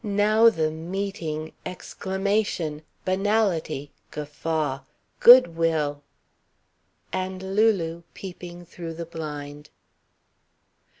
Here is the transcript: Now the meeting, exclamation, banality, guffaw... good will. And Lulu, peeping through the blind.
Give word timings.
Now 0.03 0.49
the 0.49 0.71
meeting, 0.71 1.53
exclamation, 1.63 2.81
banality, 3.05 3.91
guffaw... 4.09 4.79
good 5.19 5.55
will. 5.55 6.01
And 7.13 7.55
Lulu, 7.55 8.01
peeping 8.15 8.65
through 8.65 8.95
the 8.95 9.05
blind. 9.05 9.69